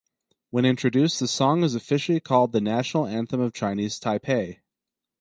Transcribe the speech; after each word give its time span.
When 0.49 0.65
introduced, 0.65 1.19
the 1.19 1.27
song 1.27 1.63
is 1.63 1.75
officially 1.75 2.19
called 2.19 2.53
the 2.53 2.59
National 2.59 3.05
Anthem 3.05 3.39
of 3.39 3.53
Chinese 3.53 3.99
Taipei. 3.99 4.61